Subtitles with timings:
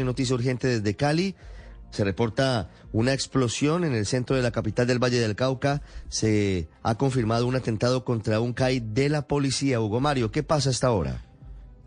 [0.00, 1.34] Noticia urgente desde Cali.
[1.90, 5.82] Se reporta una explosión en el centro de la capital del Valle del Cauca.
[6.08, 9.82] Se ha confirmado un atentado contra un CAI de la policía.
[9.82, 11.22] Hugo Mario, ¿qué pasa hasta ahora?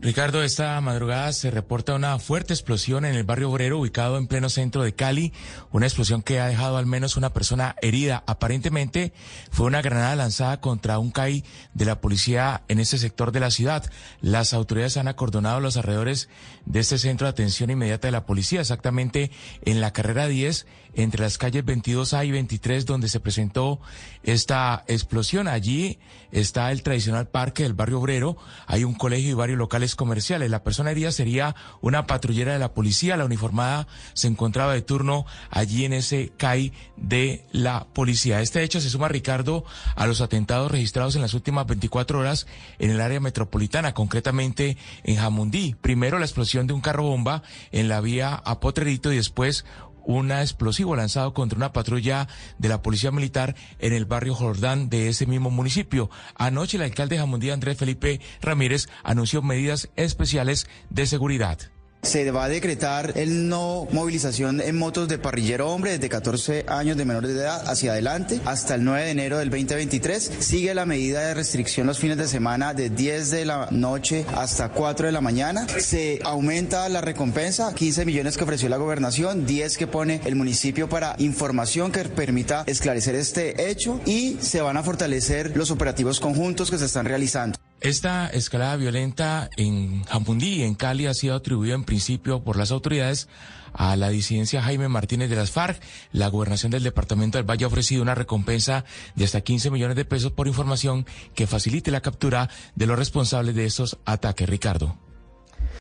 [0.00, 4.48] Ricardo, esta madrugada se reporta una fuerte explosión en el barrio obrero ubicado en pleno
[4.48, 5.32] centro de Cali,
[5.72, 8.22] una explosión que ha dejado al menos una persona herida.
[8.28, 9.12] Aparentemente
[9.50, 11.42] fue una granada lanzada contra un CAI
[11.74, 13.90] de la policía en ese sector de la ciudad.
[14.20, 16.28] Las autoridades han acordonado los alrededores
[16.64, 19.32] de este centro de atención inmediata de la policía, exactamente
[19.64, 23.80] en la carrera 10, entre las calles 22A y 23, donde se presentó
[24.22, 25.48] esta explosión.
[25.48, 25.98] Allí
[26.30, 30.50] está el tradicional parque del barrio obrero, hay un colegio y varios locales comerciales.
[30.50, 33.16] La persona herida sería una patrullera de la policía.
[33.16, 38.40] La uniformada se encontraba de turno allí en ese CAI de la policía.
[38.40, 39.64] Este hecho se suma, Ricardo,
[39.96, 42.46] a los atentados registrados en las últimas 24 horas
[42.78, 45.74] en el área metropolitana, concretamente en Jamundí.
[45.80, 47.42] Primero la explosión de un carro bomba
[47.72, 49.64] en la vía a Potrerito y después
[50.08, 55.08] un explosivo lanzado contra una patrulla de la Policía Militar en el barrio Jordán de
[55.08, 56.08] ese mismo municipio.
[56.34, 61.58] Anoche el alcalde de Jamundí, Andrés Felipe Ramírez, anunció medidas especiales de seguridad.
[62.02, 66.96] Se va a decretar el no movilización en motos de parrillero hombre desde 14 años
[66.96, 70.30] de menores de edad hacia adelante hasta el 9 de enero del 2023.
[70.38, 74.70] Sigue la medida de restricción los fines de semana de 10 de la noche hasta
[74.70, 75.66] 4 de la mañana.
[75.68, 80.88] Se aumenta la recompensa, 15 millones que ofreció la gobernación, 10 que pone el municipio
[80.88, 86.70] para información que permita esclarecer este hecho y se van a fortalecer los operativos conjuntos
[86.70, 87.58] que se están realizando.
[87.80, 93.28] Esta escalada violenta en Jamundí, en Cali, ha sido atribuida en principio por las autoridades
[93.72, 95.80] a la disidencia Jaime Martínez de las FARC.
[96.10, 98.84] La gobernación del departamento del Valle ha ofrecido una recompensa
[99.14, 101.06] de hasta 15 millones de pesos por información
[101.36, 104.48] que facilite la captura de los responsables de estos ataques.
[104.48, 104.98] Ricardo.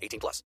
[0.00, 0.42] 18 plus.